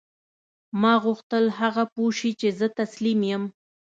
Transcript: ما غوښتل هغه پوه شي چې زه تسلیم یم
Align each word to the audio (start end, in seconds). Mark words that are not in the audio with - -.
ما 0.81 0.93
غوښتل 1.03 1.45
هغه 1.59 1.83
پوه 1.93 2.11
شي 2.17 2.31
چې 2.39 2.47
زه 2.59 2.67
تسلیم 2.79 3.19
یم 3.31 3.43